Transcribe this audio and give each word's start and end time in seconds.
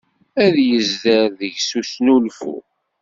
Ad 0.43 0.55
yezder 0.69 1.27
deg-s 1.39 1.69
usnulfu. 1.79 2.53